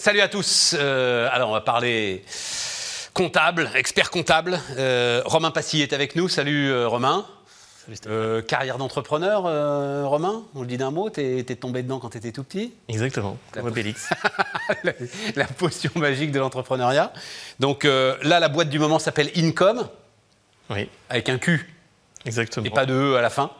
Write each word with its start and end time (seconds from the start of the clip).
salut 0.00 0.20
à 0.20 0.28
tous. 0.28 0.74
Euh, 0.78 1.28
alors, 1.30 1.50
on 1.50 1.52
va 1.52 1.60
parler 1.60 2.24
comptable, 3.12 3.70
expert 3.74 4.10
comptable. 4.10 4.58
Euh, 4.78 5.22
Romain 5.26 5.50
Passy 5.50 5.82
est 5.82 5.92
avec 5.92 6.16
nous. 6.16 6.28
Salut 6.28 6.70
euh, 6.70 6.88
Romain. 6.88 7.26
Euh, 8.06 8.40
carrière 8.40 8.78
d'entrepreneur, 8.78 9.46
euh, 9.46 10.06
Romain, 10.06 10.42
on 10.54 10.60
le 10.60 10.66
dit 10.68 10.76
d'un 10.76 10.92
mot, 10.92 11.10
t'es 11.10 11.38
es 11.40 11.56
tombé 11.56 11.82
dedans 11.82 11.98
quand 11.98 12.10
t'étais 12.10 12.30
tout 12.30 12.44
petit? 12.44 12.72
Exactement, 12.88 13.36
comme 13.50 13.66
Obélix. 13.66 14.10
la, 14.84 14.92
la 15.34 15.46
potion 15.46 15.90
magique 15.96 16.30
de 16.30 16.38
l'entrepreneuriat. 16.38 17.12
Donc 17.58 17.84
euh, 17.84 18.16
là, 18.22 18.38
la 18.38 18.48
boîte 18.48 18.68
du 18.68 18.78
moment 18.78 19.00
s'appelle 19.00 19.30
Income, 19.34 19.88
Oui, 20.68 20.88
avec 21.08 21.28
un 21.30 21.38
Q 21.38 21.68
exactement. 22.26 22.64
et 22.64 22.70
pas 22.70 22.86
de 22.86 22.94
E 22.94 23.16
à 23.16 23.22
la 23.22 23.30
fin. 23.30 23.50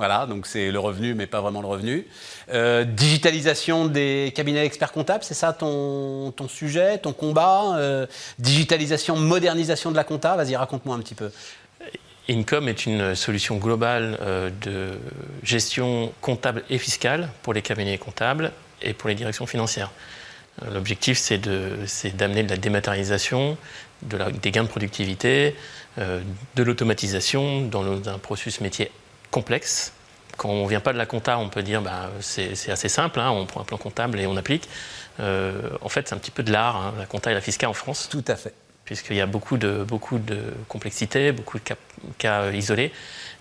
Voilà, 0.00 0.24
donc 0.24 0.46
c'est 0.46 0.70
le 0.70 0.78
revenu, 0.78 1.12
mais 1.12 1.26
pas 1.26 1.42
vraiment 1.42 1.60
le 1.60 1.66
revenu. 1.66 2.06
Euh, 2.54 2.84
digitalisation 2.84 3.84
des 3.84 4.32
cabinets 4.34 4.64
experts 4.64 4.92
comptables, 4.92 5.22
c'est 5.22 5.34
ça 5.34 5.52
ton, 5.52 6.32
sujet, 6.48 6.96
ton 6.96 7.12
combat 7.12 7.76
Euh, 7.76 8.06
Digitalisation, 8.38 9.16
modernisation 9.16 9.90
de 9.90 9.96
la 9.96 10.04
compta? 10.04 10.36
Vas-y, 10.36 10.56
raconte-moi 10.56 10.96
un 10.96 11.00
petit 11.00 11.14
peu. 11.14 11.30
Income 12.30 12.70
est 12.70 12.86
une 12.86 13.14
solution 13.14 13.58
globale 13.58 14.16
euh, 14.22 14.48
de 14.62 14.92
gestion 15.42 16.14
comptable 16.22 16.64
et 16.70 16.78
fiscale 16.78 17.28
pour 17.42 17.52
les 17.52 17.60
cabinets 17.60 17.98
comptables 17.98 18.52
et 18.80 18.94
pour 18.94 19.10
les 19.10 19.14
directions 19.14 19.44
financières. 19.44 19.90
L'objectif, 20.72 21.18
c'est 21.18 22.16
d'amener 22.16 22.42
de 22.42 22.48
la 22.48 22.56
dématérialisation, 22.56 23.58
des 24.00 24.50
gains 24.50 24.64
de 24.64 24.68
productivité, 24.68 25.56
de 25.98 26.62
l'automatisation 26.62 27.66
dans 27.66 28.08
un 28.08 28.18
processus 28.18 28.62
métier 28.62 28.90
complexe. 29.30 29.92
Quand 30.36 30.48
on 30.48 30.64
ne 30.64 30.68
vient 30.68 30.80
pas 30.80 30.92
de 30.92 30.98
la 30.98 31.06
compta, 31.06 31.38
on 31.38 31.48
peut 31.48 31.62
dire 31.62 31.82
bah, 31.82 32.10
c'est 32.20 32.52
assez 32.70 32.88
simple, 32.88 33.20
hein, 33.20 33.30
on 33.30 33.44
prend 33.46 33.60
un 33.60 33.64
plan 33.64 33.76
comptable 33.76 34.18
et 34.20 34.26
on 34.26 34.36
applique. 34.36 34.68
Euh, 35.20 35.52
en 35.82 35.88
fait, 35.90 36.08
c'est 36.08 36.14
un 36.14 36.18
petit 36.18 36.30
peu 36.30 36.42
de 36.42 36.50
l'art, 36.50 36.76
hein, 36.76 36.94
la 36.98 37.04
compta 37.06 37.30
et 37.30 37.34
la 37.34 37.40
fiscale 37.42 37.68
en 37.68 37.74
France 37.74 38.08
Tout 38.10 38.24
à 38.26 38.36
fait. 38.36 38.54
puisqu'il 38.86 39.16
y 39.16 39.20
a 39.20 39.26
beaucoup 39.26 39.58
de, 39.58 39.84
beaucoup 39.84 40.18
de 40.18 40.38
complexité, 40.68 41.32
beaucoup 41.32 41.58
de 41.58 41.64
cas, 41.64 41.74
cas, 42.16 42.40
euh, 42.42 42.54
isolés. 42.54 42.90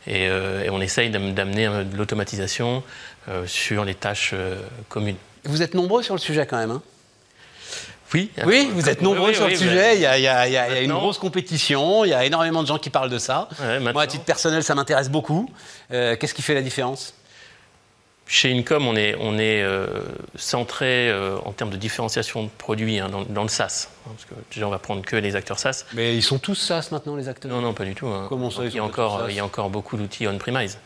Et, 0.08 0.28
euh, 0.28 0.64
et 0.64 0.70
on 0.70 0.82
essaye 0.82 1.10
d'am- 1.10 1.34
d'amener 1.34 1.68
de 1.86 1.96
l'automatisation 1.96 2.84
euh, 3.30 3.46
sur 3.48 3.86
les 3.86 3.96
tâches 3.96 4.34
communes. 4.90 5.18
Vous 5.46 5.62
êtes 5.62 5.74
nombreux 5.74 6.04
sur 6.04 6.16
le 6.16 6.20
sujet 6.20 6.46
quand 6.46 6.58
même. 6.58 6.72
hein 6.72 6.82
Oui, 8.14 8.32
oui, 8.46 8.70
vous 8.74 8.90
êtes 8.90 9.00
oui, 9.00 9.04
nombreux 9.06 9.30
oui, 9.30 9.36
sur 9.36 9.48
le 9.48 9.56
sujet. 9.56 9.96
Il 9.96 10.02
y 10.02 10.06
a, 10.06 10.18
il 10.18 10.24
y 10.24 10.28
a- 10.28 10.48
il 10.48 10.54
y 10.54 10.58
a- 10.58 10.68
il 10.70 10.74
y 10.74 10.78
a 10.78 10.82
une 10.82 10.92
grosse 10.94 11.18
compétition. 11.20 12.04
Il 12.06 12.10
y 12.10 12.14
a 12.14 12.26
énormément 12.26 12.62
de 12.64 12.68
gens 12.68 12.78
qui 12.80 12.90
parlent 12.90 13.10
de 13.10 13.18
ça. 13.20 13.48
Ouais, 13.62 13.80
Moi, 13.80 14.02
à 14.02 14.08
titre 14.08 14.24
personnel, 14.26 14.64
ça 14.64 14.74
m'intéresse 14.76 15.10
beaucoup. 15.10 15.50
Euh, 15.92 16.16
Qu'est-ce 16.16 16.34
qui 16.34 16.42
fait 16.42 16.54
la 16.56 16.62
différence? 16.62 17.14
Chez 18.32 18.56
Income, 18.56 18.86
on 18.88 18.96
est, 18.96 19.16
on 19.20 19.40
est 19.40 19.64
euh, 19.64 19.88
centré 20.36 21.10
euh, 21.10 21.38
en 21.46 21.52
termes 21.52 21.72
de 21.72 21.78
différenciation 21.78 22.44
de 22.44 22.50
produits 22.60 23.00
hein, 23.00 23.10
dans, 23.10 23.24
dans 23.24 23.42
le 23.42 23.50
SaaS. 23.50 23.88
hein, 24.06 24.12
parce 24.16 24.26
que 24.26 24.36
déjà, 24.54 24.68
on 24.68 24.70
va 24.70 24.78
prendre 24.78 25.02
que 25.02 25.16
les 25.16 25.36
acteurs 25.36 25.58
SaaS. 25.58 25.86
Mais 25.94 26.16
ils 26.16 26.22
sont 26.22 26.38
tous 26.38 26.54
SaaS 26.54 26.90
maintenant, 26.92 27.16
les 27.16 27.28
acteurs? 27.28 27.52
Non, 27.52 27.60
non, 27.62 27.74
pas 27.74 27.86
du 27.86 27.96
tout. 27.96 28.06
hein. 28.06 28.28
Comment 28.30 28.52
ça, 28.52 28.62
ils 28.66 28.70
il, 28.70 28.76
y 28.76 28.80
a 28.80 28.84
encore, 28.84 29.26
il 29.32 29.36
y 29.36 29.40
a 29.40 29.46
encore 29.46 29.72
beaucoup 29.72 29.98
d'outils 29.98 30.28
on-premise. 30.28 30.78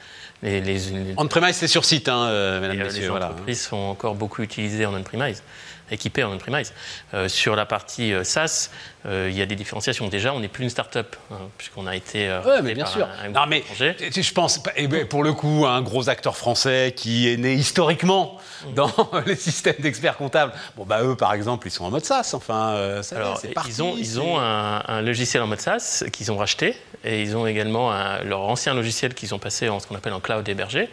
Les, 0.42 0.62
les- 0.62 0.78
les- 0.80 1.14
On-premise, 1.18 1.56
c'est 1.56 1.68
sur 1.68 1.84
site, 1.84 2.08
hein, 2.08 2.60
mesdames, 2.62 2.80
Et, 2.80 2.84
messieurs. 2.86 3.02
les 3.02 3.08
voilà. 3.10 3.28
entreprises 3.32 3.62
sont 3.62 3.76
encore 3.78 4.16
beaucoup 4.16 4.42
utilisées 4.42 4.86
en 4.86 4.94
on-premise, 4.94 5.44
équipées 5.92 6.24
en 6.24 6.32
on-premise. 6.34 6.74
Euh, 7.14 7.28
sur 7.28 7.56
la 7.56 7.66
partie 7.66 8.14
euh, 8.14 8.24
SaaS, 8.24 8.70
euh, 9.06 9.28
il 9.30 9.38
y 9.38 9.42
a 9.42 9.46
des 9.46 9.56
différenciations. 9.56 10.08
Déjà, 10.08 10.34
on 10.34 10.40
n'est 10.40 10.48
plus 10.48 10.64
une 10.64 10.70
start-up, 10.70 11.16
hein, 11.32 11.36
puisqu'on 11.58 11.86
a 11.88 11.96
été. 11.96 12.28
euh, 12.30 12.40
racheté 12.42 12.62
mais 12.64 12.74
bien 12.74 12.86
sûr. 12.86 13.06
un- 13.06 13.26
un 13.26 13.30
non, 13.30 13.46
mais 13.48 13.64
je 13.80 14.34
pense, 14.34 14.62
ben, 14.64 15.06
pour 15.08 15.24
le 15.24 15.34
coup, 15.34 15.66
un 15.68 15.82
gros 15.82 16.10
acteur 16.10 16.38
français 16.38 16.94
qui 16.96 17.30
est 17.32 17.38
né 17.38 17.54
historiquement 17.54 18.38
dans 18.76 18.92
les 19.26 19.36
systèmes 19.36 19.76
d'experts 19.80 20.18
comptables. 20.18 20.54
Bon, 20.78 20.86
bah 20.86 21.04
eux, 21.04 21.16
par 21.16 21.34
exemple, 21.34 21.68
ils 21.68 21.72
sont 21.72 21.84
en 21.86 21.92
mode 21.92 22.06
SaaS. 22.06 22.32
Enfin, 22.34 23.02
ça 23.04 23.18
est, 23.44 23.54
parti. 23.54 23.70
ils 23.70 23.84
ont, 23.84 23.96
ils 23.98 24.06
c'est- 24.06 24.18
ont 24.20 24.40
un, 24.40 24.82
un 24.88 25.02
logiciel 25.02 25.44
en 25.44 25.48
mode 25.48 25.60
SaaS 25.62 26.04
qu'ils 26.14 26.32
ont 26.32 26.38
racheté 26.38 26.76
et 27.04 27.22
ils 27.22 27.36
ont 27.36 27.46
également 27.46 27.92
leur 28.24 28.40
ancien 28.42 28.74
logiciel 28.74 29.14
qu'ils 29.14 29.36
ont 29.36 29.40
passé 29.40 29.68
en 29.70 29.80
ce 29.82 29.88
qu'on 29.88 29.96
appelle 29.96 30.14
en 30.14 30.22
cloud 30.22 30.48
hébergé. 30.48 30.90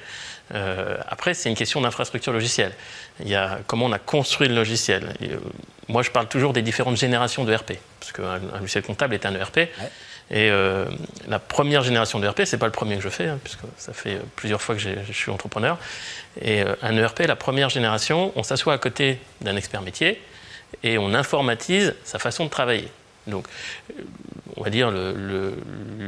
Euh, 0.55 0.97
après, 1.09 1.35
c'est 1.35 1.49
une 1.49 1.57
question 1.57 1.81
d'infrastructure 1.81 2.33
logicielle. 2.33 2.73
Il 3.21 3.29
y 3.29 3.35
a 3.35 3.61
comment 3.67 3.87
on 3.87 3.93
a 3.93 3.99
construit 3.99 4.49
le 4.49 4.55
logiciel. 4.55 5.15
Et, 5.21 5.31
euh, 5.31 5.39
moi, 5.89 6.03
je 6.03 6.11
parle 6.11 6.29
toujours 6.29 6.53
des 6.53 6.63
différentes 6.63 6.97
générations 6.97 7.45
de 7.45 7.55
RP, 7.55 7.73
parce 7.99 8.13
qu'un 8.13 8.41
un 8.55 8.59
logiciel 8.59 8.85
comptable 8.85 9.15
est 9.15 9.27
un 9.27 9.35
ERP. 9.35 9.59
Et 10.33 10.49
euh, 10.49 10.85
la 11.27 11.41
première 11.41 11.83
génération 11.83 12.21
de 12.21 12.27
ERP, 12.27 12.43
c'est 12.45 12.59
pas 12.59 12.67
le 12.67 12.73
premier 12.73 12.97
que 12.97 13.03
je 13.03 13.09
fais, 13.09 13.27
hein, 13.27 13.39
puisque 13.43 13.63
ça 13.77 13.93
fait 13.93 14.21
plusieurs 14.37 14.63
fois 14.63 14.77
que 14.77 14.81
je 14.81 15.13
suis 15.13 15.31
entrepreneur. 15.33 15.79
Et 16.41 16.63
un 16.83 16.97
ERP, 16.97 17.21
la 17.27 17.35
première 17.35 17.69
génération, 17.69 18.33
on 18.37 18.45
s'assoit 18.45 18.73
à 18.73 18.79
côté 18.79 19.19
d'un 19.41 19.57
expert 19.57 19.83
métier 19.83 20.23
et 20.85 20.99
on 20.99 21.15
informatise 21.15 21.95
sa 22.05 22.21
façon 22.21 22.45
de 22.45 22.51
travailler. 22.51 22.89
Donc, 23.31 23.47
euh, 23.91 24.03
on 24.57 24.63
va 24.65 24.71
dire, 24.71 24.91
le- 24.91 25.13
le- 25.15 25.55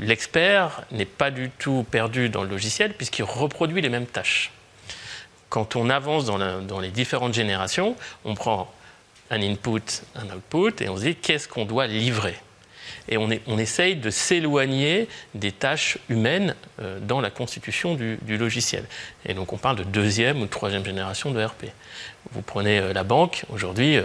l'expert 0.05 0.83
n'est 0.91 1.07
pas 1.07 1.31
du 1.31 1.51
tout 1.59 1.87
perdu 1.91 2.29
dans 2.29 2.43
le 2.43 2.51
logiciel 2.51 2.93
puisqu'il 2.95 3.23
reproduit 3.25 3.81
les 3.81 3.89
mêmes 3.89 4.07
tâches. 4.07 4.51
Quand 5.49 5.77
on 5.77 5.89
avance 5.91 6.25
dans 6.25 6.81
les 6.81 6.89
différentes 6.91 7.35
générations, 7.35 7.95
on 8.25 8.35
prend 8.35 8.73
un 9.31 9.41
input, 9.43 9.83
un 10.17 10.35
output, 10.35 10.83
et 10.83 10.89
on 10.89 10.97
se 10.97 11.03
dit 11.03 11.15
qu'est-ce 11.15 11.47
qu'on 11.49 11.65
doit 11.65 11.87
livrer? 11.87 12.37
Et 13.09 13.17
on, 13.17 13.59
essaye 13.59 13.97
de 13.97 14.11
s'éloigner 14.11 15.09
des 15.35 15.53
tâches 15.53 15.99
humaines 16.09 16.55
euh, 16.81 16.99
dans 17.01 17.21
la 17.21 17.31
constitution 17.31 17.95
du, 17.95 18.19
logiciel. 18.37 18.85
Et 19.27 19.35
donc 19.35 19.53
on 19.53 19.57
parle 19.57 19.77
de 19.77 19.85
deuxième 19.85 20.41
ou 20.41 20.45
de 20.45 20.51
troisième 20.51 20.85
génération 20.85 21.31
de 21.31 21.43
RP. 21.43 21.67
Vous 22.33 22.43
prenez 22.43 22.79
euh, 22.79 22.93
la 22.93 23.03
banque, 23.03 23.45
aujourd'hui, 23.53 23.97
euh, 23.97 24.05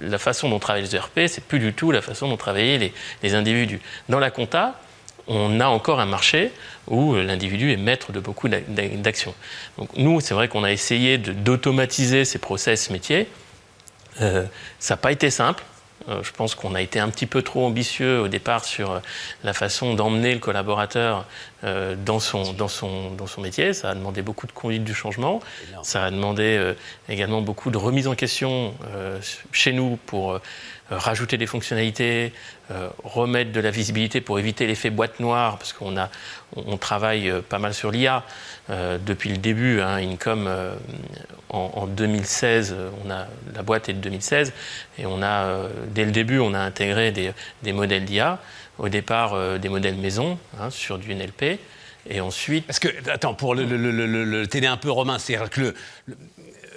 la 0.00 0.18
façon 0.18 0.48
dont 0.48 0.58
travaillent 0.58 0.82
les 0.82 0.94
ERP, 0.94 1.20
c'est 1.26 1.44
plus 1.44 1.58
du 1.58 1.72
tout 1.72 1.90
la 1.90 2.02
façon 2.02 2.28
dont 2.28 2.36
travaillaient 2.36 2.92
les, 3.22 3.34
individus. 3.34 3.80
Dans 4.08 4.18
la 4.18 4.30
compta, 4.30 4.80
on 5.26 5.58
a 5.60 5.66
encore 5.66 6.00
un 6.00 6.06
marché 6.06 6.52
où 6.86 7.14
l'individu 7.14 7.72
est 7.72 7.78
maître 7.78 8.12
de 8.12 8.20
beaucoup 8.20 8.48
d'a- 8.48 8.60
d'a- 8.60 8.88
d'actions. 8.88 9.34
Donc 9.78 9.88
nous, 9.96 10.20
c'est 10.20 10.34
vrai 10.34 10.48
qu'on 10.48 10.64
a 10.64 10.70
essayé 10.70 11.16
d'automatiser 11.16 12.24
ces 12.26 12.38
process 12.38 12.90
métiers. 12.90 13.26
Ça 14.18 14.46
n'a 14.90 14.96
pas 14.96 15.10
été 15.10 15.30
simple. 15.30 15.64
Euh, 16.08 16.22
je 16.22 16.32
pense 16.32 16.54
qu'on 16.54 16.74
a 16.74 16.82
été 16.82 17.00
un 17.00 17.08
petit 17.08 17.26
peu 17.26 17.42
trop 17.42 17.66
ambitieux 17.66 18.20
au 18.20 18.28
départ 18.28 18.64
sur 18.64 18.92
euh, 18.92 18.98
la 19.42 19.52
façon 19.52 19.94
d'emmener 19.94 20.34
le 20.34 20.40
collaborateur 20.40 21.24
euh, 21.64 21.94
dans, 21.96 22.20
son, 22.20 22.52
dans, 22.52 22.68
son, 22.68 23.10
dans 23.12 23.26
son 23.26 23.40
métier. 23.40 23.72
Ça 23.72 23.90
a 23.90 23.94
demandé 23.94 24.22
beaucoup 24.22 24.46
de 24.46 24.52
conduite 24.52 24.84
du 24.84 24.94
changement. 24.94 25.40
Ça 25.82 26.04
a 26.04 26.10
demandé 26.10 26.74
également 27.08 27.40
beaucoup 27.40 27.70
de 27.70 27.78
remise 27.78 28.06
en 28.06 28.14
question 28.14 28.74
chez 29.52 29.72
nous 29.72 29.98
pour 30.06 30.40
rajouter 30.90 31.36
des 31.36 31.46
fonctionnalités, 31.46 32.32
remettre 33.02 33.52
de 33.52 33.60
la 33.60 33.70
visibilité 33.70 34.20
pour 34.20 34.38
éviter 34.38 34.66
l'effet 34.66 34.90
boîte 34.90 35.20
noire, 35.20 35.58
parce 35.58 35.72
qu'on 35.72 35.96
a, 35.96 36.10
on, 36.56 36.76
travaille 36.76 37.32
pas 37.48 37.58
mal 37.58 37.74
sur 37.74 37.90
l'IA 37.90 38.22
depuis 38.68 39.30
le 39.30 39.38
début. 39.38 39.80
Hein, 39.80 39.98
en, 41.54 41.70
en 41.82 41.86
2016, 41.86 42.74
euh, 42.76 42.90
on 43.04 43.10
a, 43.10 43.26
la 43.54 43.62
boîte 43.62 43.88
est 43.88 43.94
de 43.94 44.00
2016, 44.00 44.52
et 44.98 45.06
on 45.06 45.22
a, 45.22 45.44
euh, 45.46 45.68
dès 45.88 46.04
le 46.04 46.10
début, 46.10 46.38
on 46.38 46.52
a 46.52 46.58
intégré 46.58 47.12
des, 47.12 47.72
modèles 47.72 48.04
d'IA. 48.04 48.38
Au 48.78 48.88
départ, 48.88 49.34
euh, 49.34 49.58
des 49.58 49.68
modèles 49.68 49.94
maison 49.94 50.36
hein, 50.60 50.68
sur 50.68 50.98
du 50.98 51.14
NLP, 51.14 51.60
et 52.10 52.20
ensuite 52.20 52.66
Parce 52.66 52.80
que, 52.80 52.88
attends, 53.08 53.34
pour 53.34 53.54
le, 53.54 53.64
le- 53.64 54.66
un 54.66 54.76
peu 54.76 54.90
Romain, 54.90 55.18
c'est-à-dire 55.18 55.48
que 55.48 55.60
le- 55.60 55.74
le- 56.06 56.16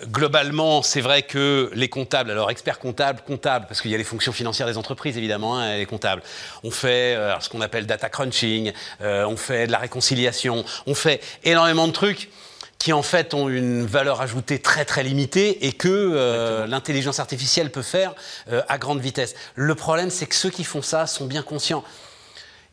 globalement, 0.05 0.83
c'est 0.83 1.01
vrai 1.01 1.23
que 1.23 1.71
les 1.73 1.89
comptables, 1.89 2.29
alors 2.29 2.51
experts 2.51 2.77
comptables, 2.77 3.21
comptables, 3.25 3.65
parce 3.67 3.81
qu'il 3.81 3.89
y 3.89 3.95
a 3.95 3.97
les 3.97 4.03
fonctions 4.03 4.31
financières 4.31 4.67
des 4.67 4.77
entreprises 4.77 5.17
évidemment, 5.17 5.57
hein, 5.57 5.75
les 5.75 5.87
comptables, 5.87 6.21
on 6.63 6.69
fait 6.69 7.17
ce 7.39 7.49
qu'on 7.49 7.61
appelle 7.61 7.87
data 7.87 8.07
crunching, 8.07 8.71
on 9.01 9.35
fait 9.37 9.65
de 9.65 9.71
la 9.71 9.79
réconciliation, 9.79 10.63
on 10.85 10.93
fait 10.93 11.19
énormément 11.43 11.87
de 11.87 11.93
trucs 11.93 12.29
qui 12.77 12.93
en 12.93 13.01
fait 13.01 13.33
ont 13.33 13.49
une 13.49 13.85
valeur 13.85 14.21
ajoutée 14.21 14.59
très 14.59 14.85
très 14.85 15.03
limitée 15.03 15.65
et 15.65 15.73
que 15.73 15.87
euh, 15.87 16.67
l'intelligence 16.67 17.19
artificielle 17.19 17.71
peut 17.71 17.81
faire 17.81 18.13
euh, 18.51 18.61
à 18.69 18.77
grande 18.77 18.99
vitesse. 18.99 19.35
Le 19.55 19.75
problème, 19.75 20.09
c'est 20.09 20.27
que 20.27 20.35
ceux 20.35 20.49
qui 20.49 20.63
font 20.63 20.81
ça 20.81 21.07
sont 21.07 21.25
bien 21.25 21.41
conscients. 21.43 21.83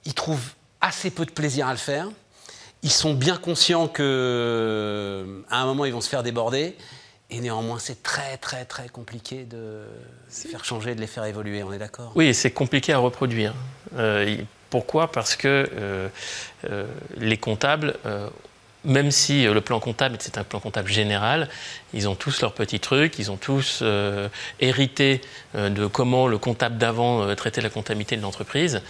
Ils 0.05 0.15
trouvent 0.15 0.53
assez 0.81 1.11
peu 1.11 1.25
de 1.25 1.31
plaisir 1.31 1.67
à 1.67 1.73
le 1.73 1.79
faire. 1.79 2.09
Ils 2.83 2.93
sont 2.93 3.15
bien 3.15 3.39
conscients 3.39 3.89
que 3.89 5.43
à 5.51 5.63
un 5.63 5.65
moment 5.65 5.87
ils 5.87 5.93
vont 5.93 6.03
se 6.03 6.09
faire 6.09 6.23
déborder. 6.23 6.77
Et 7.31 7.41
néanmoins, 7.41 7.79
c'est 7.79 8.03
très 8.03 8.37
très 8.37 8.67
très 8.67 8.91
compliqué 8.91 9.45
de 9.45 9.85
les 10.45 10.51
faire 10.51 10.65
changer, 10.65 10.95
de 10.95 11.01
les 11.01 11.07
faire 11.07 11.25
évoluer. 11.25 11.63
On 11.63 11.73
est 11.73 11.79
d'accord? 11.79 12.13
Oui, 12.15 12.35
c'est 12.35 12.51
compliqué 12.51 12.93
à 12.93 12.99
reproduire. 12.99 13.55
Euh, 13.97 14.37
pourquoi? 14.69 15.11
Parce 15.11 15.35
que 15.35 15.49
euh, 15.49 16.09
euh, 16.69 16.87
les 17.17 17.39
comptables, 17.39 17.97
euh, 18.05 18.29
même 18.85 19.11
si 19.11 19.47
euh, 19.47 19.55
le 19.55 19.61
plan 19.61 19.81
comptable 19.81 20.17
c'est 20.21 20.39
un 20.39 20.45
plan 20.45 20.61
comptable 20.61 20.89
général, 20.89 21.49
ils 21.93 22.09
ont 22.09 22.15
tous 22.15 22.41
leurs 22.41 22.53
petits 22.53 22.81
trucs, 22.81 23.19
ils 23.19 23.31
ont 23.31 23.37
tous 23.37 23.81
euh, 23.83 24.29
hérité 24.61 25.21
euh, 25.55 25.71
de 25.71 25.87
comment 25.87 26.27
le 26.27 26.39
comptable 26.39 26.77
d'avant 26.79 27.35
traitait 27.35 27.61
la 27.61 27.71
comptabilité 27.71 28.17
de 28.17 28.23
l'entreprise 28.23 28.83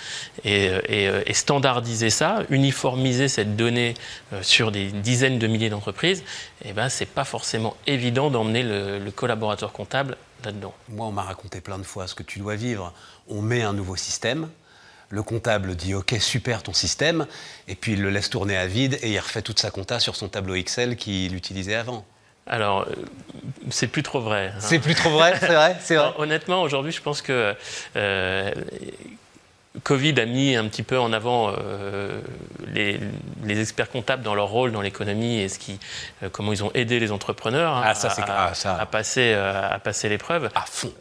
et, 0.45 0.71
standardiser 1.33 2.11
ça, 2.11 2.43
uniformiser 2.51 3.29
cette 3.29 3.57
donnée 3.57 3.95
sur 4.43 4.71
des 4.71 4.87
dizaines 4.87 5.39
de 5.39 5.47
milliers 5.47 5.69
d'entreprises, 5.69 6.23
eh 6.65 6.73
ben, 6.73 6.89
c'est 6.89 7.07
pas 7.07 7.25
forcément 7.25 7.77
évident 7.87 8.31
d'emmener 8.31 8.63
le, 8.63 8.99
le 8.99 9.11
collaborateur 9.11 9.73
comptable 9.73 10.17
là-dedans. 10.45 10.75
Moi, 10.89 11.07
on 11.07 11.13
m'a 11.13 11.23
raconté 11.23 11.61
plein 11.61 11.79
de 11.79 11.83
fois 11.83 12.07
ce 12.07 12.15
que 12.15 12.23
tu 12.23 12.39
dois 12.39 12.55
vivre. 12.55 12.93
On 13.29 13.43
met 13.43 13.63
un 13.63 13.73
nouveau 13.73 13.97
système. 13.97 14.49
Le 15.11 15.23
comptable 15.23 15.77
dit 15.77 15.95
OK, 15.95 16.15
super 16.19 16.63
ton 16.63 16.73
système, 16.73 17.27
et 17.69 17.75
puis 17.75 17.93
il 17.93 18.03
le 18.03 18.11
laisse 18.11 18.31
tourner 18.31 18.57
à 18.57 18.67
vide 18.67 18.99
et 19.03 19.11
il 19.13 19.19
refait 19.19 19.43
toute 19.43 19.59
sa 19.61 19.71
compta 19.71 20.01
sur 20.01 20.17
son 20.17 20.29
tableau 20.29 20.55
Excel 20.55 20.97
qu'il 20.97 21.35
utilisait 21.37 21.75
avant. 21.77 22.05
Alors, 22.47 22.83
euh, 22.83 22.93
c'est 23.71 23.87
plus 23.87 24.03
trop 24.03 24.21
vrai. 24.21 24.49
hein. 24.55 24.59
C'est 24.61 24.79
plus 24.79 24.95
trop 24.95 25.11
vrai, 25.11 25.35
c'est 25.41 25.47
vrai, 25.47 25.77
c'est 25.81 25.97
vrai. 25.97 26.13
Honnêtement, 26.19 26.63
aujourd'hui, 26.63 26.93
je 26.93 27.01
pense 27.01 27.23
que 27.23 27.55
euh, 27.97 28.51
Covid 29.83 30.21
a 30.21 30.27
mis 30.27 30.55
un 30.57 30.69
petit 30.69 30.83
peu 30.83 30.99
en 30.99 31.13
avant 31.13 31.53
euh, 31.59 32.21
les, 32.73 33.01
les 33.45 33.61
experts 33.61 33.91
comptables 33.91 34.23
dans 34.23 34.35
leur 34.35 34.49
rôle 34.49 34.73
dans 34.73 34.83
l'économie 34.83 35.41
et 35.41 35.49
ce 35.49 35.59
qui, 35.59 35.79
euh, 36.23 36.29
comment 36.31 36.53
ils 36.53 36.63
ont 36.63 36.71
aidé 36.75 37.01
les 37.01 37.13
entrepreneurs 37.13 37.75
hein, 37.77 37.83
Ah, 37.87 37.95
ça, 37.95 38.11
c'est- 38.11 38.23
à, 38.23 38.49
ah, 38.51 38.55
ça. 38.55 38.77
à 38.77 38.87
passer, 38.87 39.33
à 39.35 39.79
passer 39.83 40.09
l'épreuve. 40.09 40.51
À 40.55 40.63
fond. 40.63 40.93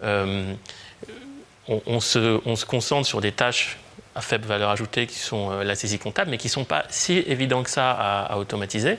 On, 1.69 1.81
on 1.85 1.99
se, 2.01 2.41
on 2.45 2.56
se 2.57 2.65
concentre 2.65 3.07
sur 3.07 3.21
des 3.21 3.31
tâches 3.31 3.77
à 4.15 4.21
faible 4.21 4.45
valeur 4.45 4.69
ajoutée 4.69 5.07
qui 5.07 5.19
sont 5.19 5.51
euh, 5.51 5.63
la 5.63 5.75
saisie 5.75 6.00
comptable, 6.00 6.31
mais 6.31 6.38
qui 6.38 6.48
ne 6.48 6.51
sont 6.51 6.65
pas 6.65 6.86
si 6.89 7.18
évidents 7.27 7.63
que 7.63 7.69
ça 7.69 7.92
à, 7.92 8.38
automatiser. 8.38 8.98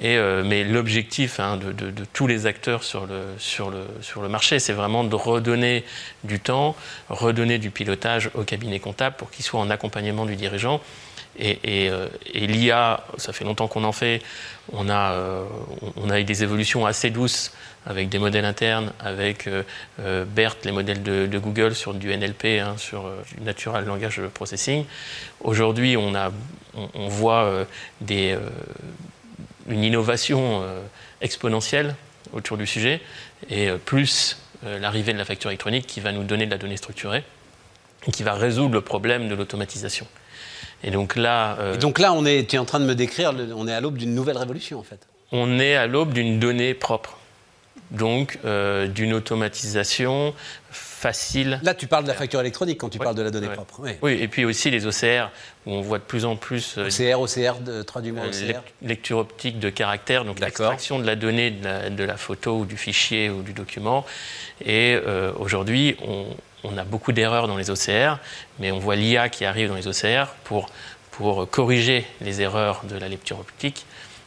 Et, 0.00 0.16
euh, 0.16 0.42
mais 0.44 0.64
l'objectif 0.64 1.40
hein, 1.40 1.56
de 1.56 2.04
tous 2.12 2.26
les 2.26 2.46
acteurs 2.46 2.82
sur 2.84 3.06
le, 3.06 3.22
sur 3.38 3.70
le, 3.70 3.86
sur 4.00 4.22
le 4.22 4.28
marché, 4.28 4.58
c'est 4.58 4.72
vraiment 4.72 5.04
de 5.04 5.14
redonner 5.14 5.84
du 6.24 6.40
temps, 6.40 6.76
redonner 7.08 7.58
du 7.58 7.70
pilotage 7.70 8.30
au 8.34 8.42
cabinet 8.42 8.80
comptable 8.80 9.16
pour 9.16 9.30
qu'il 9.30 9.44
soit 9.44 9.60
en 9.60 9.70
accompagnement 9.70 10.26
du 10.26 10.36
dirigeant. 10.36 10.80
Et, 11.38 11.88
euh, 11.90 12.08
l'IA, 12.32 13.04
ça 13.16 13.32
fait 13.32 13.44
longtemps 13.44 13.68
qu'on 13.68 13.84
en 13.84 13.92
fait. 13.92 14.22
On 14.72 14.88
a, 14.88 15.12
euh, 15.12 15.44
on 15.96 16.10
a 16.10 16.20
eu 16.20 16.24
des 16.24 16.42
évolutions 16.42 16.86
assez 16.86 17.10
douces 17.10 17.52
avec 17.86 18.08
des 18.08 18.18
modèles 18.18 18.44
internes, 18.44 18.92
avec 18.98 19.46
euh, 19.46 19.62
euh, 20.00 20.24
BERT, 20.24 20.56
les 20.64 20.72
modèles 20.72 21.02
de, 21.02 21.38
Google 21.38 21.74
sur 21.74 21.94
du 21.94 22.16
NLP, 22.16 22.60
hein, 22.60 22.76
sur 22.78 23.06
euh, 23.06 23.22
Natural 23.40 23.84
Language 23.84 24.22
Processing. 24.32 24.84
Aujourd'hui, 25.40 25.96
on, 25.96 26.12
on, 26.74 27.08
voit 27.08 27.66
une 28.08 29.84
innovation 29.84 30.64
exponentielle 31.20 31.94
autour 32.32 32.56
du 32.56 32.66
sujet, 32.66 33.00
et 33.50 33.70
plus 33.84 34.38
l'arrivée 34.62 35.12
de 35.12 35.18
la 35.18 35.26
facture 35.26 35.50
électronique 35.50 35.86
qui 35.86 36.00
va 36.00 36.12
nous 36.12 36.24
donner 36.24 36.46
de 36.46 36.50
la 36.50 36.58
donnée 36.58 36.78
structurée 36.78 37.24
et 38.06 38.10
qui 38.10 38.22
va 38.22 38.34
résoudre 38.34 38.74
le 38.74 38.80
problème 38.80 39.28
de 39.28 39.34
l'automatisation. 39.34 40.06
Et 40.84 40.90
donc 40.90 41.16
là, 41.16 41.56
euh, 41.60 41.74
Et 41.74 41.78
donc 41.78 41.98
là, 41.98 42.12
on 42.12 42.24
est, 42.26 42.48
tu 42.48 42.56
es 42.56 42.58
en 42.58 42.64
train 42.66 42.78
de 42.80 42.84
me 42.84 42.94
décrire, 42.94 43.32
on 43.56 43.66
est 43.66 43.72
à 43.72 43.80
l'aube 43.80 43.96
d'une 43.96 44.14
nouvelle 44.14 44.36
révolution 44.38 44.78
en 44.78 44.82
fait. 44.82 45.00
on 45.32 45.58
est 45.58 45.74
à 45.76 45.86
l'aube 45.86 46.12
d'une 46.12 46.38
donnée 46.38 46.74
propre, 46.74 47.16
donc 47.90 48.38
euh, 48.44 48.86
d'une 48.86 49.14
automatisation 49.14 50.34
facile. 50.70 51.60
Là, 51.62 51.74
tu 51.74 51.86
parles 51.86 52.04
de 52.04 52.08
la 52.08 52.14
facture 52.14 52.40
électronique 52.40 52.78
quand 52.78 52.88
tu 52.88 52.98
Ouais, 52.98 53.04
parles 53.04 53.16
de 53.16 53.22
la 53.22 53.30
donnée 53.30 53.48
ouais. 53.48 53.54
propre. 53.54 53.76
Oui. 53.80 53.90
Oui, 54.02 54.18
et 54.20 54.28
puis 54.28 54.44
aussi 54.44 54.70
les 54.70 54.86
OCR, 54.86 55.30
où 55.66 55.72
on 55.72 55.80
voit 55.80 55.98
de 55.98 56.02
plus 56.04 56.24
en 56.24 56.36
plus 56.36 56.76
euh, 56.78 56.88
OCR, 56.88 57.20
OCR, 57.20 57.58
de- 57.60 57.82
traduis-moi 57.82 58.24
euh, 58.24 58.28
OCR. 58.28 58.58
lec- 58.58 58.72
lecture 58.82 59.18
optique 59.18 59.58
de 59.58 59.70
caractères, 59.70 60.24
donc 60.24 60.40
l'extraction 60.40 60.98
de 60.98 61.06
la 61.06 61.14
donnée 61.16 61.50
de 61.50 61.64
la, 61.64 61.90
de 61.90 62.04
la 62.04 62.16
photo 62.16 62.58
ou 62.60 62.64
du 62.66 62.76
fichier 62.76 63.28
ou 63.30 63.42
du 63.42 63.52
document. 63.52 64.04
Et 64.64 64.98
euh, 65.06 65.32
aujourd'hui, 65.38 65.96
on, 66.06 66.26
on 66.64 66.76
a 66.76 66.84
beaucoup 66.84 67.12
d'erreurs 67.12 67.46
dans 67.46 67.56
les 67.56 67.70
OCR, 67.70 68.18
mais 68.58 68.72
on 68.72 68.78
voit 68.78 68.96
l'IA 68.96 69.28
qui 69.28 69.44
arrive 69.44 69.68
dans 69.68 69.76
les 69.76 69.86
OCR 69.86 70.28
pour, 70.44 70.68
pour 71.12 71.48
corriger 71.48 72.06
les 72.20 72.40
erreurs 72.40 72.82
de 72.88 72.96
la 72.96 73.08
lecture 73.08 73.38
optique 73.38 73.86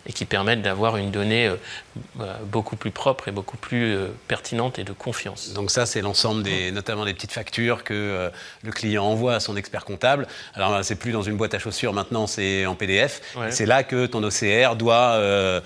et 0.09 0.13
qui 0.13 0.25
permettent 0.25 0.61
d'avoir 0.61 0.95
une 0.95 1.11
donnée 1.11 1.47
euh, 1.47 1.55
euh, 2.21 2.33
beaucoup 2.45 2.77
plus 2.77 2.91
propre 2.91 3.27
et 3.27 3.31
beaucoup 3.31 3.57
plus 3.57 3.93
euh, 3.93 4.07
pertinente 4.27 4.79
et 4.79 4.85
de 4.85 4.93
confiance. 4.93 5.51
Donc 5.53 5.69
ça, 5.69 5.85
c'est 5.85 6.01
l'ensemble 6.01 6.43
des, 6.43 6.71
notamment 6.71 7.03
des 7.03 7.13
petites 7.13 7.33
factures 7.33 7.83
que 7.83 8.31
le 8.63 8.71
client 8.71 9.03
envoie 9.03 9.35
à 9.35 9.39
son 9.41 9.57
expert 9.57 9.83
comptable. 9.83 10.27
Alors 10.53 10.83
c'est 10.83 10.95
plus 10.95 11.11
dans 11.11 11.23
une 11.23 11.35
boîte 11.35 11.53
à 11.53 11.59
chaussures, 11.59 11.93
maintenant 11.93 12.25
c'est 12.25 12.65
en 12.65 12.75
PDF. 12.75 13.21
Ouais. 13.35 13.51
C'est 13.51 13.65
là 13.65 13.83
que 13.83 14.05
ton 14.05 14.23
OCR 14.23 14.75
doit 14.77 15.15
euh, 15.15 15.59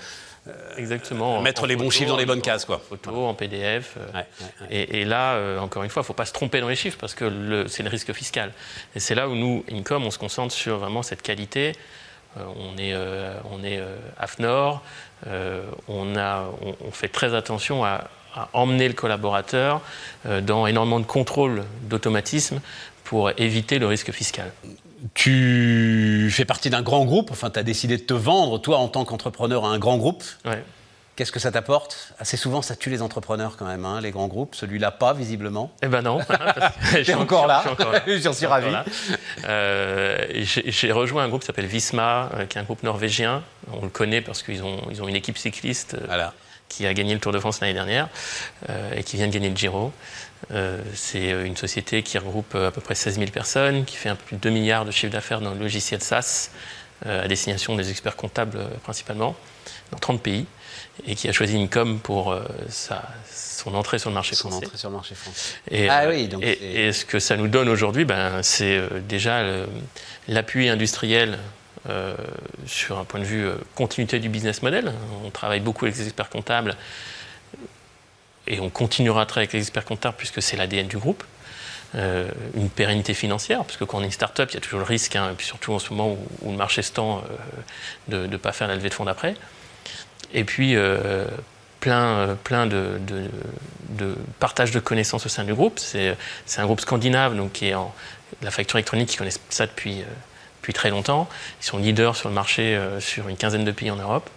Exactement. 0.76 1.40
Mettre 1.40 1.66
les 1.66 1.76
bons 1.76 1.90
chiffres 1.90 2.08
dans 2.10 2.16
les 2.16 2.26
bonnes 2.26 2.40
cases, 2.42 2.64
quoi. 2.64 2.76
En 2.76 2.78
photo, 2.80 3.26
en 3.26 3.34
PDF. 3.34 3.94
euh, 3.96 4.06
Ouais, 4.12 4.18
ouais, 4.40 4.46
ouais. 4.62 4.66
Et, 4.70 5.00
et 5.00 5.04
là, 5.04 5.34
euh, 5.34 5.58
encore 5.60 5.82
une 5.84 5.90
fois, 5.90 6.00
il 6.00 6.04
ne 6.04 6.06
faut 6.06 6.12
pas 6.14 6.26
se 6.26 6.32
tromper 6.32 6.60
dans 6.60 6.68
les 6.68 6.74
chiffres 6.76 6.98
parce 7.00 7.14
que 7.14 7.66
c'est 7.68 7.82
le 7.82 7.88
risque 7.88 8.12
fiscal. 8.12 8.52
Et 8.96 9.00
c'est 9.00 9.14
là 9.14 9.28
où 9.28 9.34
nous, 9.36 9.64
Income, 9.70 10.04
on 10.04 10.10
se 10.10 10.18
concentre 10.18 10.52
sur 10.54 10.78
vraiment 10.78 11.02
cette 11.02 11.22
qualité. 11.22 11.72
Euh, 12.38 12.40
on 12.56 12.78
est, 12.78 12.92
euh, 12.94 13.34
on 13.52 13.62
est 13.62 13.78
euh, 13.78 13.96
AFNOR, 14.18 14.82
euh, 15.26 15.62
on, 15.86 16.16
a, 16.16 16.48
on, 16.62 16.74
on 16.88 16.90
fait 16.90 17.08
très 17.08 17.34
attention 17.34 17.84
à, 17.84 18.08
à 18.34 18.48
emmener 18.54 18.88
le 18.88 18.94
collaborateur 18.94 19.82
euh, 20.26 20.40
dans 20.40 20.66
énormément 20.66 20.98
de 20.98 21.04
contrôles 21.04 21.62
d'automatisme 21.82 22.60
pour 23.04 23.30
éviter 23.38 23.78
le 23.78 23.86
risque 23.86 24.10
fiscal. 24.12 24.50
Tu 25.14 26.28
fais 26.32 26.44
partie 26.44 26.70
d'un 26.70 26.82
grand 26.82 27.04
groupe, 27.04 27.30
enfin 27.30 27.50
tu 27.50 27.58
as 27.58 27.62
décidé 27.62 27.96
de 27.96 28.02
te 28.02 28.14
vendre, 28.14 28.58
toi 28.58 28.78
en 28.78 28.88
tant 28.88 29.04
qu'entrepreneur, 29.04 29.64
à 29.64 29.68
un 29.68 29.78
grand 29.78 29.96
groupe. 29.96 30.22
Ouais. 30.44 30.62
Qu'est-ce 31.14 31.32
que 31.32 31.40
ça 31.40 31.52
t'apporte? 31.52 32.14
Assez 32.18 32.38
souvent, 32.38 32.62
ça 32.62 32.74
tue 32.74 32.88
les 32.88 33.02
entrepreneurs 33.02 33.58
quand 33.58 33.66
même, 33.66 33.84
hein, 33.84 34.00
les 34.00 34.10
grands 34.10 34.28
groupes. 34.28 34.54
Celui-là, 34.54 34.90
pas 34.90 35.12
visiblement. 35.12 35.70
Eh 35.82 35.86
ben 35.88 36.00
non. 36.00 36.20
parce 36.26 36.76
que 36.76 36.88
je 36.90 36.96
T'es 36.96 37.04
suis 37.04 37.14
encore 37.14 37.46
là. 37.46 37.62
J'en 38.06 38.32
suis 38.32 38.46
ravi. 38.46 38.74
Euh, 39.44 40.26
j'ai 40.42 40.90
rejoint 40.90 41.24
un 41.24 41.28
groupe 41.28 41.42
qui 41.42 41.46
s'appelle 41.46 41.66
Visma, 41.66 42.30
euh, 42.34 42.46
qui 42.46 42.56
est 42.56 42.60
un 42.62 42.64
groupe 42.64 42.82
norvégien. 42.82 43.42
On 43.74 43.82
le 43.82 43.90
connaît 43.90 44.22
parce 44.22 44.42
qu'ils 44.42 44.62
ont, 44.62 44.80
ils 44.90 45.02
ont 45.02 45.08
une 45.08 45.16
équipe 45.16 45.36
cycliste 45.36 45.94
euh, 45.94 46.04
Voilà. 46.06 46.32
Qui 46.72 46.86
a 46.86 46.94
gagné 46.94 47.12
le 47.12 47.20
Tour 47.20 47.32
de 47.32 47.38
France 47.38 47.60
l'année 47.60 47.74
dernière 47.74 48.08
euh, 48.70 48.92
et 48.96 49.02
qui 49.04 49.16
vient 49.16 49.26
de 49.28 49.32
gagner 49.32 49.50
le 49.50 49.56
Giro. 49.56 49.92
Euh, 50.52 50.78
C'est 50.94 51.30
euh, 51.32 51.44
une 51.44 51.56
société 51.56 52.02
qui 52.02 52.16
regroupe 52.18 52.54
à 52.54 52.70
peu 52.70 52.80
près 52.80 52.94
16 52.94 53.18
000 53.18 53.30
personnes, 53.30 53.84
qui 53.84 53.96
fait 53.96 54.08
un 54.08 54.16
peu 54.16 54.24
plus 54.24 54.36
de 54.36 54.40
2 54.40 54.50
milliards 54.50 54.84
de 54.86 54.90
chiffre 54.90 55.12
d'affaires 55.12 55.40
dans 55.42 55.52
le 55.52 55.58
logiciel 55.60 56.02
SaaS, 56.02 56.50
euh, 57.06 57.24
à 57.24 57.28
destination 57.28 57.76
des 57.76 57.90
experts 57.90 58.16
comptables 58.16 58.58
principalement, 58.82 59.36
dans 59.90 59.98
30 59.98 60.22
pays, 60.22 60.46
et 61.06 61.14
qui 61.14 61.28
a 61.28 61.32
choisi 61.32 61.56
Income 61.60 62.00
pour 62.00 62.32
euh, 62.32 62.42
sa- 62.70 63.06
son 63.30 63.74
entrée 63.74 63.98
sur 63.98 64.08
le 64.10 64.14
marché 64.14 64.34
Son 64.34 64.48
français. 64.48 64.66
entrée 64.66 64.78
sur 64.78 64.88
le 64.88 64.96
marché 64.96 65.14
français. 65.14 65.54
Et, 65.70 65.88
Ah 65.90 66.06
oui, 66.08 66.26
donc 66.26 66.42
et, 66.42 66.92
ce 66.92 67.04
que 67.04 67.18
ça 67.20 67.36
nous 67.36 67.48
donne 67.48 67.68
aujourd'hui, 67.68 68.04
ben, 68.06 68.42
c'est 68.42 68.80
déjà 69.06 69.42
l'appui 70.26 70.68
industriel 70.70 71.38
euh, 71.88 72.14
sur 72.64 73.00
un 73.00 73.04
point 73.04 73.18
de 73.18 73.24
vue 73.24 73.44
euh, 73.44 73.54
continuité 73.74 74.20
du 74.20 74.28
business 74.28 74.62
model. 74.62 74.92
On 75.24 75.30
travaille 75.30 75.58
beaucoup 75.58 75.84
avec 75.84 75.98
les 75.98 76.04
experts 76.04 76.30
comptables 76.30 76.76
et 78.46 78.60
on 78.60 78.70
continuera 78.70 79.22
à 79.22 79.26
travailler 79.26 79.46
avec 79.46 79.54
les 79.54 79.62
experts 79.62 79.84
comptables 79.84 80.14
puisque 80.16 80.40
c'est 80.40 80.56
l'ADN 80.56 80.86
du 80.86 80.96
groupe. 80.96 81.24
Euh, 81.96 82.30
une 82.54 82.70
pérennité 82.70 83.14
financière, 83.14 83.64
parce 83.64 83.76
que 83.76 83.84
quand 83.84 83.98
on 83.98 84.02
est 84.02 84.06
une 84.06 84.12
start-up, 84.12 84.48
il 84.52 84.54
y 84.54 84.56
a 84.58 84.60
toujours 84.60 84.78
le 84.78 84.86
risque, 84.86 85.16
hein, 85.16 85.34
puis 85.36 85.44
surtout 85.44 85.72
en 85.72 85.80
ce 85.80 85.92
moment 85.92 86.16
où, 86.40 86.50
le 86.52 86.56
marché 86.56 86.82
se 86.82 86.92
tend, 86.92 87.22
de 88.08 88.26
ne 88.26 88.36
pas 88.38 88.52
faire 88.52 88.68
la 88.68 88.76
levée 88.76 88.88
de 88.88 88.94
fonds 88.94 89.04
d'après. 89.04 89.34
Et 90.32 90.44
puis, 90.44 90.74
plein, 91.80 92.38
plein 92.44 92.66
de, 92.66 92.98
partage 94.38 94.70
de 94.70 94.80
connaissances 94.80 95.26
au 95.26 95.28
sein 95.28 95.44
du 95.44 95.52
groupe. 95.52 95.78
C'est 95.78 96.16
un 96.56 96.64
groupe 96.64 96.80
scandinave, 96.80 97.36
donc 97.36 97.52
qui 97.52 97.68
est 97.68 97.74
en 97.74 97.94
la 98.40 98.50
facture 98.50 98.78
électronique, 98.78 99.10
qui 99.10 99.18
connaissent 99.18 99.40
ça 99.50 99.66
depuis, 99.66 100.02
depuis 100.62 100.72
très 100.72 100.90
longtemps. 100.90 101.28
Ils 101.60 101.64
sont 101.66 101.78
leaders 101.78 102.14
sur 102.16 102.28
le 102.28 102.34
marché 102.36 102.76
euh, 102.76 103.00
sur 103.00 103.28
une 103.28 103.36
quinzaine 103.36 103.64
de 103.64 103.72
pays 103.72 103.90
en 103.90 103.96
Europe. 103.96 104.30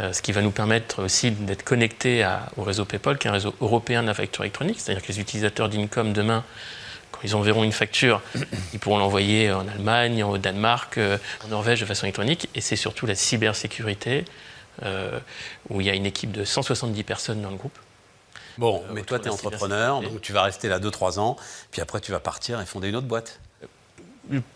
Euh, 0.00 0.12
ce 0.12 0.20
qui 0.20 0.32
va 0.32 0.40
nous 0.42 0.50
permettre 0.50 1.04
aussi 1.04 1.30
d'être 1.30 1.62
connectés 1.62 2.22
à- 2.24 2.48
au 2.56 2.62
réseau 2.64 2.84
PayPal, 2.84 3.16
qui 3.16 3.28
est 3.28 3.30
un 3.30 3.34
réseau 3.34 3.54
européen 3.60 4.02
de 4.02 4.08
la 4.08 4.14
facture 4.14 4.42
électronique. 4.42 4.80
C'est-à-dire 4.80 5.02
que 5.02 5.08
les 5.12 5.20
utilisateurs 5.20 5.68
d'Income, 5.68 6.12
demain, 6.12 6.44
quand 7.12 7.20
ils 7.22 7.36
enverront 7.36 7.62
une 7.62 7.72
facture, 7.72 8.20
ils 8.72 8.80
pourront 8.80 8.98
l'envoyer 8.98 9.52
en 9.52 9.68
Allemagne, 9.68 10.24
au 10.24 10.36
Danemark, 10.36 10.98
euh, 10.98 11.16
en 11.44 11.48
Norvège 11.48 11.80
de 11.80 11.86
façon 11.86 12.06
électronique. 12.06 12.48
Et 12.56 12.60
c'est 12.60 12.74
surtout 12.76 13.06
la 13.06 13.14
cybersécurité, 13.14 14.24
euh, 14.82 15.20
où 15.70 15.80
il 15.80 15.86
y 15.86 15.90
a 15.90 15.94
une 15.94 16.06
équipe 16.06 16.32
de 16.32 16.44
170 16.44 17.04
personnes 17.04 17.40
dans 17.40 17.50
le 17.50 17.56
groupe. 17.56 17.78
Bon, 18.58 18.82
mais 18.92 19.02
toi, 19.02 19.18
tu 19.18 19.26
es 19.26 19.30
entrepreneur, 19.30 20.00
donc 20.00 20.20
tu 20.22 20.32
vas 20.32 20.42
rester 20.42 20.68
là 20.68 20.80
2-3 20.80 21.18
ans, 21.20 21.36
puis 21.70 21.80
après, 21.80 22.00
tu 22.00 22.10
vas 22.12 22.20
partir 22.20 22.60
et 22.60 22.66
fonder 22.66 22.88
une 22.88 22.96
autre 22.96 23.06
boîte. 23.06 23.38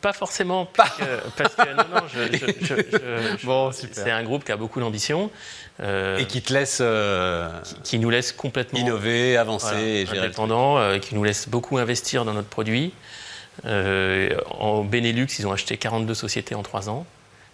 Pas 0.00 0.12
forcément, 0.12 0.64
parce 0.64 0.96
que, 0.96 1.04
parce 1.37 1.54
que- 1.56 1.75
non, 1.75 1.85
non, 1.92 2.02
je- 2.08 2.37
je- 2.37 2.46
je- 2.46 2.75
je- 2.75 3.38
je- 3.40 3.46
Bon, 3.46 3.73
super. 3.73 4.04
c'est 4.04 4.11
un 4.12 4.23
groupe 4.23 4.44
qui 4.44 4.52
a 4.52 4.56
beaucoup 4.56 4.78
d'ambition, 4.80 5.30
euh, 5.80 6.18
Et 6.18 6.26
qui 6.26 6.40
te 6.40 6.52
laisse 6.52 6.78
euh, 6.80 7.50
qui 7.82 7.99
nous 7.99 8.08
laisse 8.08 8.32
complètement 8.32 8.78
innover, 8.78 9.37
avancer 9.37 9.66
Voilà, 9.75 9.82
et 9.82 10.06
gérer. 10.06 10.18
indépendant, 10.20 10.78
euh, 10.78 10.99
qui 10.99 11.14
nous 11.16 11.25
laisse 11.25 11.49
beaucoup 11.49 11.78
investir 11.78 12.25
dans 12.25 12.32
notre 12.32 12.49
produit. 12.49 12.92
En 13.64 14.85
Benelux, 14.85 15.26
ils 15.38 15.46
ont 15.46 15.52
acheté 15.52 15.76
42 15.76 16.14
sociétés 16.14 16.54
en 16.54 16.62
3 16.62 16.88
ans. 16.88 17.06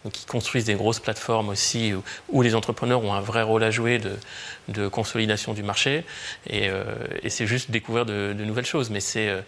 Donc, 0.05 0.21
ils 0.21 0.27
construisent 0.27 0.65
des 0.65 0.75
grosses 0.75 0.99
plateformes 0.99 1.49
aussi 1.49 1.95
où, 1.95 2.03
où 2.29 2.43
les 2.43 2.55
entrepreneurs 2.57 3.05
ont 3.05 3.15
un 3.15 3.21
vrai 3.21 3.43
rôle 3.43 3.63
à 3.63 3.71
jouer 3.71 3.99
de, 3.99 4.17
de 4.69 4.89
consolidation 4.89 5.55
du 5.55 5.63
marché. 5.63 6.05
Et, 6.51 6.69
et 7.23 7.31
c'est 7.31 7.47
juste 7.47 7.71
découvrir 7.71 8.05
de, 8.05 8.33
de 8.37 8.45
nouvelles 8.45 8.67
choses, 8.67 8.91
mais 8.91 9.01
c'est 9.01 9.45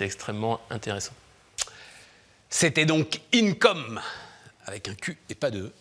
extrêmement 0.00 0.60
intéressant. 0.70 1.12
C'était 2.50 2.86
donc 2.86 3.20
Income, 3.34 4.00
avec 4.64 4.88
un 4.88 4.94
Q 4.94 5.18
et 5.28 5.34
pas 5.34 5.50
de 5.50 5.66
E. 5.66 5.72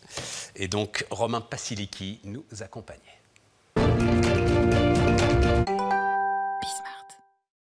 Et 0.55 0.67
donc, 0.67 1.05
Romain 1.09 1.41
Pasiliki 1.41 2.19
nous 2.23 2.45
accompagnait. 2.59 3.16